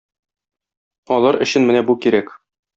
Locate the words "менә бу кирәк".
1.71-2.37